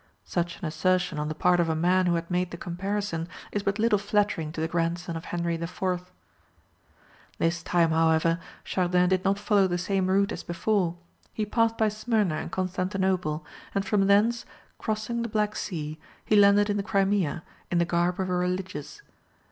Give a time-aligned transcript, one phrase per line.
[0.25, 3.61] Such an assertion on the part of a man who had made the comparison, is
[3.61, 6.11] but little flattering to the grandson of Henry IV.
[7.37, 10.97] This time, however, Chardin did not follow the same route as before.
[11.33, 13.45] He passed by Smyrna and Constantinople,
[13.75, 14.43] and from thence,
[14.79, 19.03] crossing the Black Sea, he landed in the Crimea, in the garb of a religious.